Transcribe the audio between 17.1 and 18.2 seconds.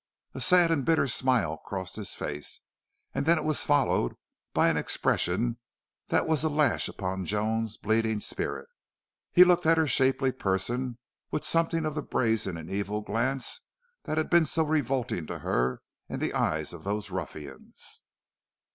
ruffians.